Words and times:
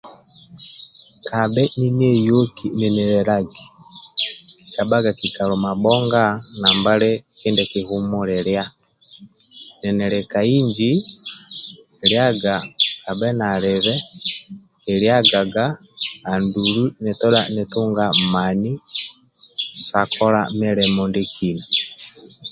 Kabha 1.27 1.63
ninieyoki 1.79 2.65
ninilelagi 2.79 3.63
nkikabhaga 3.67 5.11
kikalo 5.19 5.53
mabhonga 5.65 6.23
nkibdie 6.59 7.63
nkihumuliia 7.65 8.63
ninili 9.79 10.19
ka 10.31 10.39
inji 10.57 10.91
liaga 12.09 12.55
abhe 13.09 13.29
nalibe 13.39 13.95
kiliagaga 14.83 15.65
andulu 16.31 16.83
nitodha 17.03 17.41
nitunge 17.55 18.07
mani 18.33 18.71
sa 19.85 20.01
kola 20.15 20.41
mulimo 20.57 21.03
ndiekina 21.07 21.63